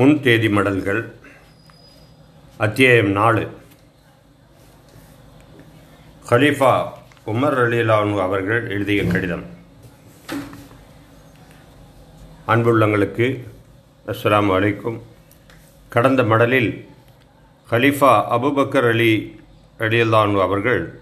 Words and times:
முன் 0.00 0.20
தேதி 0.20 0.48
மடல்கள் 0.48 1.14
அத்தியாயம் 2.56 3.10
நாலு. 3.10 3.48
ஹலீஃபா 6.30 6.92
உமர் 7.26 7.58
அலிலானு 7.64 8.20
அவர்கள் 8.20 8.70
எழுதிய 8.70 9.04
கடிதம். 9.04 9.44
அன்புள்ளங்களுக்கு 12.46 13.46
அஸ்லாம் 14.06 14.50
வலைக்கும் 14.50 15.00
கடந்த 15.88 16.22
மடலில் 16.22 16.88
ஹலீஃபா 17.70 18.24
அபுபக்கர் 18.30 18.88
அலி 18.88 19.40
அலியல்லானு 19.78 20.42
அவர்கள் 20.42 21.00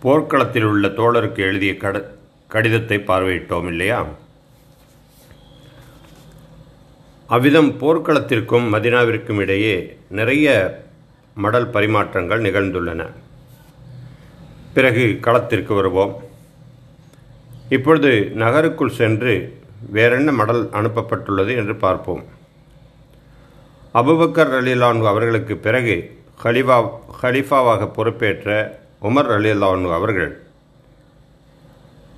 போர்க்களத்தில் 0.00 0.64
உள்ள 0.64 0.88
தோழருக்கு 0.88 1.38
எழுதிய 1.38 1.76
கட 1.76 2.10
கடிதத்தை 2.48 2.98
பார்வையிட்டோம் 2.98 3.66
இல்லையா? 3.66 4.06
அவ்விதம் 7.34 7.70
போர்க்களத்திற்கும் 7.80 8.66
மதினாவிற்கும் 8.74 9.40
இடையே 9.44 9.76
நிறைய 10.18 10.46
மடல் 11.36 11.68
பரிமாற்றங்கள் 11.74 12.44
நிகழ்ந்துள்ளன. 12.46 13.02
பிறகு 14.74 15.04
களத்திற்கு 15.20 15.74
வருவோம். 15.74 16.12
இப்பொழுது 17.76 18.12
நகருக்குள் 18.42 18.98
சென்று 19.00 19.34
வேறென்ன 19.96 20.32
மடல் 20.32 20.62
அனுப்பப்பட்டுள்ளது 20.80 21.54
என்று 21.60 21.76
பார்ப்போம். 21.76 22.22
அபுபக்கர் 24.00 24.52
அலிலானு 24.58 25.06
அவர்களுக்கு 25.06 25.56
பிறகு 25.56 25.96
ஹலிஃபா 26.44 26.76
ஹலிஃபாவாக 27.22 27.90
பொறுப்பேற்ற 27.96 28.48
உமர் 29.08 29.32
அலிலானு 29.36 29.90
அவர்கள் 29.98 30.32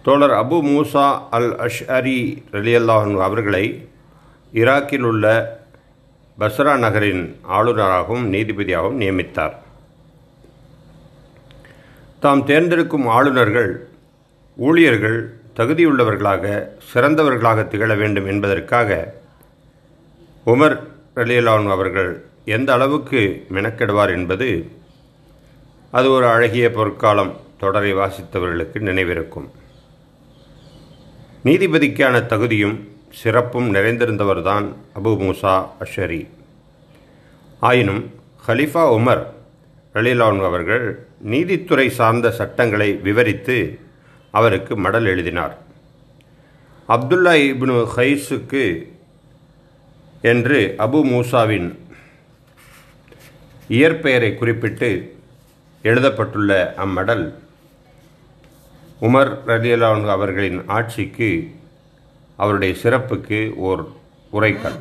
தோழர் 0.05 0.37
அபு 0.43 0.59
மூசா 0.71 1.07
அல் 1.31 1.53
அஷ் 1.67 1.83
அரி 1.99 2.19
ரலியல்லாஹன் 2.53 3.19
அவர்களை 3.29 3.65
ஈராக்கில் 4.55 5.07
உள்ள 5.11 5.27
பஸ்ரா 6.39 6.79
நகரின் 6.79 7.41
ஆளுநராகவும் 7.43 8.27
நீதிபதியாகவும் 8.33 9.01
நியமித்தார். 9.01 9.55
தாம் 12.21 12.45
தேர்ந்தெடுக்கும் 12.45 13.07
ஆளுநர்கள் 13.07 13.89
ஊழியர்கள் 14.57 15.19
தகுதியுள்ளவர்களாக 15.57 16.45
சிறந்தவர்களாக 16.93 17.69
திகழ 17.69 17.95
வேண்டும் 17.95 18.27
என்பதற்காக 18.27 19.15
உமர் 20.47 20.79
ரலியலான் 21.17 21.71
அவர்கள் 21.71 22.25
எந்த 22.45 22.73
அளவுக்கு 22.73 23.47
மெனக்கெடுவார் 23.55 24.11
என்பது 24.11 24.49
அது 25.91 26.11
ஒரு 26.11 26.27
அழகிய 26.27 26.71
பொற்காலம் 26.71 27.37
தொடரை 27.59 27.95
வாசித்தவர்களுக்கு 27.95 28.79
நினைவிருக்கும். 28.89 29.47
நீதிபதிக்கான 31.45 32.27
தகுதியும் 32.27 32.77
சிறப்பும் 33.21 33.69
நிறைந்திருந்தவர்தான் 33.75 34.67
அபு 34.99 35.13
மூசா 35.23 35.55
அஷரி 35.85 36.23
ஆயினும் 37.61 38.03
ஹலிஃபா 38.47 38.85
உமர் 38.97 39.23
ரலிலான் 39.95 40.41
அவர்கள் 40.45 40.87
நீதித்துறை 41.33 41.87
சார்ந்த 41.99 42.31
சட்டங்களை 42.31 42.89
விவரித்து 43.07 43.59
அவருக்கு 44.31 44.77
மடல் 44.77 45.07
எழுதினார். 45.07 45.55
அப்துல்லா 46.89 47.35
இப்னு 47.51 47.77
ஹைஸுக்கு 47.97 48.65
என்று 50.33 50.59
அபு 50.79 51.01
மூசாவின் 51.13 51.69
இயற்பெயரை 53.69 54.31
குறிப்பிட்டு 54.35 54.91
எழுதப்பட்டுள்ள 55.83 56.75
அம்மடல் 56.85 57.27
உமர் 59.01 59.33
ரலியலான் 59.47 60.05
அவர்களின் 60.09 60.61
ஆட்சிக்கு 60.69 61.31
அவருடைய 62.37 62.73
சிறப்புக்கு 62.83 63.41
ஓர் 63.69 63.83
உரைக்கல். 64.33 64.79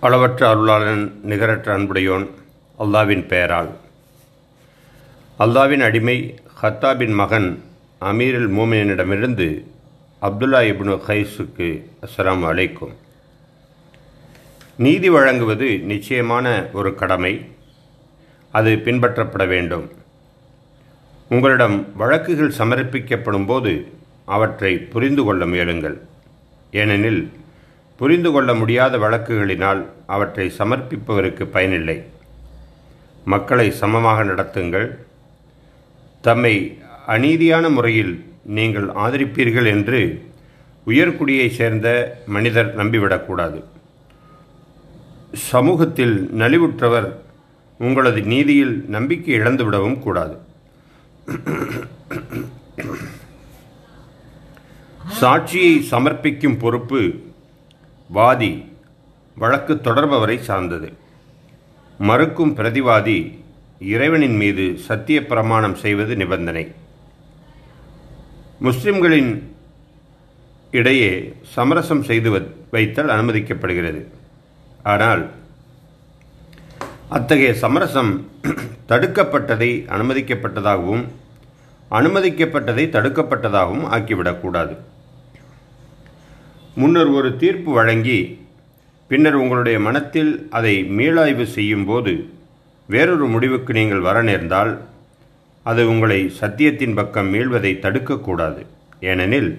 அளவற்ற 0.00 0.40
அருளாளன் 0.54 1.04
நிகரற்ற 1.22 1.68
அன்புடையோன் 1.78 2.26
அல்லாவின் 2.78 3.24
பெயரால். 3.26 3.70
அல்லாவின் 5.38 5.84
அடிமை 5.88 6.18
ஹத்தாபின் 6.62 7.14
மகன் 7.14 7.50
அமீரில் 8.00 8.50
மூமினிடமிருந்து 8.56 9.48
அப்துல்லா 10.26 10.60
இப்னு 10.70 10.94
ஹைஸுக்கு 11.08 11.68
அஸ்லாம் 12.06 12.44
அழைக்கும் 12.50 12.94
நீதி 14.76 15.08
வழங்குவது 15.08 15.68
நிச்சயமான 15.92 16.46
ஒரு 16.72 16.90
கடமை. 16.94 17.34
அது 18.58 18.70
பின்பற்றப்பட 18.84 19.44
வேண்டும். 19.54 19.86
உங்களிடம் 21.28 21.96
வழக்குகள் 21.96 22.52
சமர்ப்பிக்கப்படும் 22.58 23.46
போது 23.46 23.86
அவற்றை 24.24 24.78
புரிந்து 24.78 25.24
கொள்ள 25.24 25.46
முயலுங்கள். 25.46 26.00
ஏனெனில் 26.70 27.30
புரிந்து 27.96 28.32
கொள்ள 28.32 28.54
முடியாத 28.54 28.98
வழக்குகளினால் 28.98 29.84
அவற்றை 30.06 30.52
சமர்ப்பிப்பவருக்கு 30.58 31.44
பயனில்லை. 31.44 32.02
மக்களை 33.24 33.70
சமமாக 33.70 34.24
நடத்துங்கள். 34.24 34.88
தம்மை 36.20 36.78
அநீதியான 37.06 37.68
முறையில் 37.70 38.24
நீங்கள் 38.44 38.86
ஆதரிப்பீர்கள் 38.86 39.66
என்று 39.66 40.30
உயர்குடியைச் 40.86 41.56
சேர்ந்த 41.60 42.18
மனிதர் 42.26 42.76
நம்பிவிடக்கூடாது. 42.76 43.62
சமூகத்தில் 45.32 46.30
நலிவுற்றவர் 46.38 47.14
உங்களது 47.78 48.20
நீதியில் 48.22 48.84
நம்பிக்கை 48.88 49.34
இழந்துவிடவும் 49.34 49.98
கூடாது. 49.98 50.46
சாட்சியை 55.20 55.72
சமர்ப்பிக்கும் 55.90 56.58
பொறுப்பு 56.58 57.00
வாதி 58.08 58.52
வழக்கு 59.34 59.74
தொடர்பவரை 59.74 60.36
சார்ந்தது. 60.48 60.88
மறுக்கும் 61.98 62.56
பிரதிவாதி 62.56 63.18
இறைவனின் 63.78 64.36
மீது 64.36 64.64
சத்திய 64.78 65.26
பிரமாணம் 65.26 65.74
செய்வது 65.74 66.16
நிபந்தனை. 66.16 66.64
முஸ்லிம்களின் 68.58 69.32
இடையே 70.70 71.12
சமரசம் 71.54 72.02
செய்து 72.02 72.30
வைத்தல் 72.70 73.12
அனுமதிக்கப்படுகிறது. 73.14 74.00
ஆனால் 74.82 75.22
அத்தகைய 77.16 77.50
சமரசம் 77.54 78.10
தடுக்கப்பட்டதை 78.88 79.68
அனுமதிக்கப்பட்டதாகவும் 79.94 81.04
அனுமதிக்கப்பட்டதை 81.98 82.84
தடுக்கப்பட்டதாகவும் 82.94 83.86
ஆக்கிவிடக்கூடாது. 83.96 84.74
முன்னர் 86.74 87.10
ஒரு 87.18 87.36
தீர்ப்பு 87.36 87.72
வழங்கி 87.72 88.18
பின்னர் 89.10 89.34
உங்களுடைய 89.34 89.80
மனத்தில் 89.80 90.48
அதை 90.50 90.74
மீளாய்வு 90.98 91.46
செய்யும்போது 91.56 92.12
வேறொரு 92.86 93.26
முடிவுக்கு 93.26 93.72
நீங்கள் 93.72 94.06
வர 94.08 94.22
நேர்ந்தால் 94.22 94.72
அது 95.62 95.88
உங்களை 95.88 96.20
சத்தியத்தின் 96.40 96.94
பக்கம் 96.94 97.32
மீள்வதை 97.34 97.72
தடுக்கக்கூடாது. 97.86 98.62
ஏனெனில் 99.00 99.50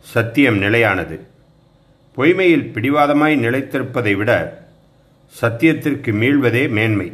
சத்தியம் 0.00 0.58
நிலையானது. 0.58 1.18
பொய்மையில் 2.16 2.66
பிடிவாதமாய் 2.74 3.36
நிலைத்திருப்பதை 3.44 4.16
விட 4.16 4.32
சத்தியத்திற்கு 5.34 6.10
மீள்வதே 6.20 6.62
மேன்மை. 6.76 7.08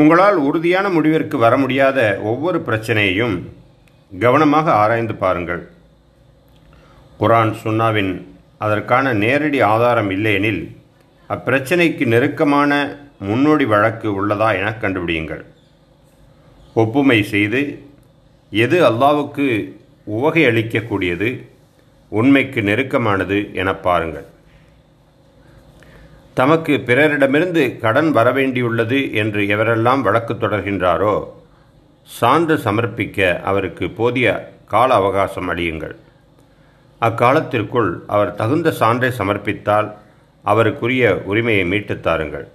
உங்களால் 0.00 0.38
உறுதியான 0.48 0.86
முடிவிற்கு 0.96 1.36
வர 1.44 1.54
முடியாத 1.62 1.98
ஒவ்வொரு 2.30 2.58
பிரச்சனையையும் 2.66 3.36
கவனமாக 4.12 4.66
ஆராய்ந்து 4.82 5.14
பாருங்கள். 5.22 5.62
குரான் 7.20 7.52
சுன்னாவின் 7.62 8.12
அதற்கான 8.66 9.12
நேரடி 9.22 9.60
ஆதாரம் 9.74 10.10
இல்லையெனில் 10.16 10.62
அப்பிரச்சனைக்கு 11.34 12.06
நெருக்கமான 12.12 12.70
முன்னோடி 13.28 13.66
வழக்கு 13.72 14.08
உள்ளதா 14.20 14.48
என 14.60 14.68
கண்டுபிடியுங்கள். 14.82 15.42
ஒப்புமை 16.82 17.18
செய்து 17.32 17.62
எது 18.52 18.78
அல்லாவுக்கு 18.90 19.46
உவகை 20.16 20.44
அளிக்கக்கூடியது? 20.50 21.28
உண்மைக்கு 22.14 22.62
நெருக்கமானது 22.62 23.54
என 23.54 23.74
பாருங்கள். 23.74 24.24
தமக்கு 26.34 26.82
பிறரிடமிருந்து 26.86 27.78
கடன் 27.78 28.14
வரவேண்டியுள்ளது 28.14 29.12
என்று 29.12 29.40
எவரெல்லாம் 29.40 30.00
வழக்கு 30.00 30.34
தொடர்கின்றாரோ 30.34 31.24
சான்று 32.02 32.56
சமர்ப்பிக்க 32.56 33.40
அவருக்கு 33.40 33.90
போதிய 33.90 34.52
கால 34.66 34.94
அவகாசம் 34.94 35.48
அளியுங்கள். 35.48 35.96
அக்காலத்திற்குள் 37.00 38.00
அவர் 38.06 38.34
தகுந்த 38.34 38.70
சான்றை 38.70 39.10
சமர்ப்பித்தால் 39.18 39.92
அவருக்குரிய 40.44 41.10
உரிமையை 41.10 41.64
மீட்டுத் 41.64 42.02
தாருங்கள். 42.02 42.48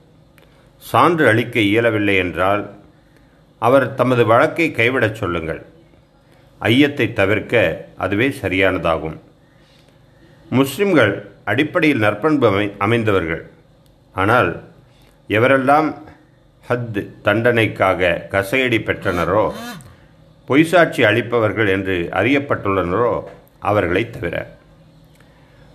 சான்று 0.78 1.28
அளிக்க 1.28 1.60
இயலவில்லை 1.60 2.16
என்றால் 2.16 2.70
அவர் 3.60 3.96
தமது 3.96 4.26
வழக்கை 4.26 4.72
கைவிடச் 4.72 5.16
சொல்லுங்கள். 5.16 5.66
ஐயத்தை 6.60 7.14
தவிர்க்க 7.14 7.86
அதுவே 7.98 8.36
சரியானதாகும். 8.42 9.18
முஸ்லிம்கள் 10.50 11.14
அடிப்படையில் 11.46 12.00
நற்பண்பு 12.00 12.48
அமை 12.48 12.74
அமைந்தவர்கள். 12.80 13.44
ஆனால் 14.16 14.64
எவரெல்லாம் 15.30 15.88
ஹத் 16.70 17.00
தண்டனைக்காக 17.26 18.12
கசையடி 18.32 18.80
பெற்றனரோ 18.88 19.44
பொய்சாட்சி 20.48 21.02
அளிப்பவர்கள் 21.10 21.70
என்று 21.70 22.10
அறியப்பட்டுள்ளனரோ 22.12 23.24
அவர்களை 23.60 24.10
தவிர. 24.10 24.36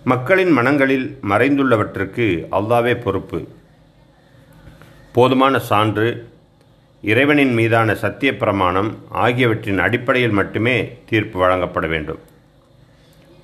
மக்களின் 0.03 0.51
மனங்களில் 0.51 1.19
மறைந்துள்ளவற்றுக்கு 1.29 2.27
அல்லாவே 2.51 2.93
பொறுப்பு. 3.01 3.47
போதுமான 5.11 5.59
சான்று 5.59 6.07
இறைவனின் 7.01 7.53
மீதான 7.53 7.95
சத்திய 7.95 8.37
பிரமாணம் 8.37 8.91
ஆகியவற்றின் 9.09 9.79
அடிப்படையில் 9.79 10.37
மட்டுமே 10.39 10.77
தீர்ப்பு 11.09 11.39
வழங்கப்பட 11.39 11.87
வேண்டும். 11.87 12.21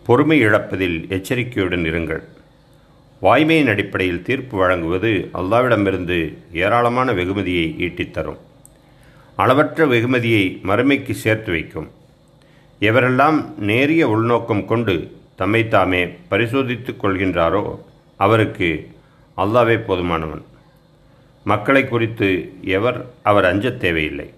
பொறுமை 0.05 0.39
இழப்பதில் 0.39 1.09
எச்சரிக்கையுடன் 1.09 1.83
இருங்கள். 1.83 2.23
வாய்மையின் 3.21 3.69
அடிப்படையில் 3.69 4.21
தீர்ப்பு 4.21 4.57
வழங்குவது 4.57 5.29
அல்லாவிடமிருந்து 5.33 6.37
ஏராளமான 6.53 7.13
வெகுமதியை 7.13 7.75
ஈட்டித்தரும். 7.79 8.37
அளவற்ற 9.35 9.85
வெகுமதியை 9.85 10.59
மறுமைக்கு 10.63 11.11
சேர்த்து 11.11 11.51
வைக்கும். 11.51 11.89
எவரெல்லாம் 12.79 13.57
நேரிய 13.57 14.09
உள்நோக்கம் 14.09 14.65
கொண்டு 14.65 15.11
தம்மை 15.35 15.67
தாமே 15.67 16.07
பரிசோதித்துக் 16.27 17.05
கொள்கின்றாரோ 17.05 17.79
அவருக்கு 18.17 18.89
அல்லாவே 19.37 19.79
போதுமானவன். 19.87 20.41
மக்களை 21.43 21.87
குறித்து 21.87 22.53
எவர் 22.63 23.05
அவர் 23.23 23.45
அஞ்சத் 23.45 23.79
தேவையில்லை. 23.79 24.33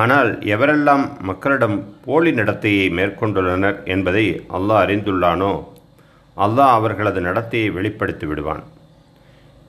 ஆனால் 0.00 0.30
எவரெல்லாம் 0.54 1.04
மக்களிடம் 1.28 1.76
போலி 2.04 2.30
நடத்தையை 2.38 2.86
மேற்கொண்டுள்ளனர் 2.98 3.78
என்பதை 3.94 4.24
அல்லாஹ் 4.56 4.82
அறிந்துள்ளானோ 4.84 5.52
அல்லாஹ் 6.36 6.72
அவர்களது 6.78 7.20
நடத்தையை 7.26 7.68
வெளிப்படுத்தி 7.76 8.26
விடுவான். 8.26 8.64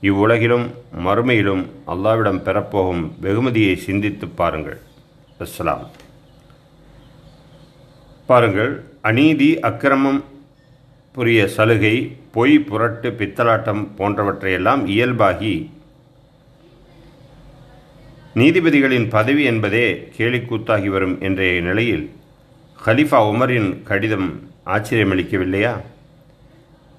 இவ்வுலகிலும் 0.09 0.65
மறுமையிலும் 1.05 1.63
அல்லாவிடம் 1.93 2.41
பெறப்போகும் 2.47 3.03
வெகுமதியை 3.25 3.75
சிந்தித்து 3.85 4.27
பாருங்கள். 4.39 4.79
அஸ்லாம் 5.45 5.85
பாருங்கள் 8.29 8.73
அநீதி 9.09 9.49
அக்கிரமம் 9.69 10.21
புரிய 11.15 11.41
சலுகை 11.55 11.95
பொய் 12.35 12.55
புரட்டு 12.69 13.09
பித்தலாட்டம் 13.19 13.83
போன்றவற்றையெல்லாம் 13.97 14.81
இயல்பாகி 14.93 15.55
நீதிபதிகளின் 18.35 19.09
பதவி 19.09 19.43
என்பதே 19.43 20.09
கேலிக்கூத்தாகி 20.17 20.85
வரும் 20.85 21.21
என்ற 21.21 21.59
நிலையில் 21.59 22.11
ஹலிஃபா 22.85 23.19
உமரின் 23.27 23.83
கடிதம் 23.83 24.49
ஆச்சரியமளிக்கவில்லையா? 24.65 25.81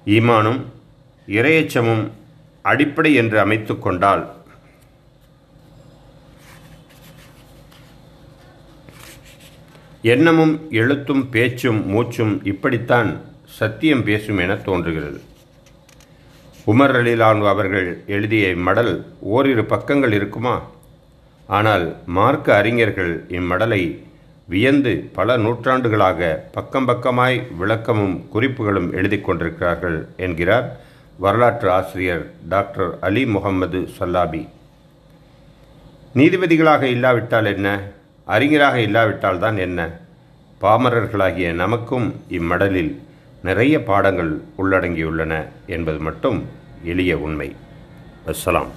ஈமானும் 0.05 0.61
இரையச்சமும் 1.27 2.11
அடிப்படை 2.61 3.13
என்று 3.13 3.39
அமைத்து 3.39 3.79
கொண்டால். 3.79 4.35
எண்ணமும் 10.01 10.67
எழுத்தும் 10.71 11.29
பேச்சும் 11.29 11.87
மூச்சும் 11.87 12.45
இப்படித்தான் 12.45 13.21
சத்தியம் 13.45 14.03
பேசும் 14.03 14.37
என 14.37 14.55
தோன்றுகிறது. 14.55 15.21
உமர் 16.67 16.95
அலிலான் 17.01 17.47
அவர்கள் 17.47 18.03
எழுதிய 18.07 18.55
மடல் 18.55 19.05
ஓரிரு 19.19 19.65
பக்கங்கள் 19.65 20.13
இருக்குமா? 20.13 20.75
ஆனால் 21.49 21.95
மார்க்க 22.05 22.55
அறிஞர்கள் 22.55 23.25
இம்மடலை 23.29 23.81
வியந்து 24.47 25.09
பல 25.13 25.37
நூற்றாண்டுகளாக 25.37 26.19
பக்கம் 26.51 26.87
பக்கமாய் 26.87 27.37
விளக்கமும் 27.59 28.27
குறிப்புகளும் 28.33 28.93
எழுதி 28.93 29.21
கொண்டிருக்கிறார்கள் 29.21 30.07
என்கிறார் 30.17 30.67
வரலாற்று 31.19 31.71
ஆசிரியர் 31.71 32.25
டாக்டர் 32.49 32.99
அலி 32.99 33.25
முகமது 33.25 33.79
சல்லாபி. 33.99 34.47
நீதிபதிகளாக 36.15 36.83
இல்லாவிட்டால் 36.83 37.45
என்ன? 37.45 37.67
அறிஞராக 38.27 38.81
இல்லாவிட்டால் 38.81 39.39
தான் 39.39 39.57
என்ன? 39.57 39.79
பாமரர்களாகிய 40.61 41.53
நமக்கும் 41.53 42.15
இம்மடலில் 42.29 42.93
நிறைய 43.43 43.83
பாடங்கள் 43.83 44.41
உள்ளடங்கியுள்ளன 44.57 45.33
என்பது 45.67 45.99
மட்டும் 45.99 46.45
எளிய 46.83 47.17
உண்மை. 47.17 47.55
அஸ்ஸலாம் 48.27 48.71